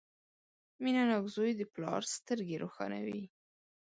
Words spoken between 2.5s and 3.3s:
روښانوي.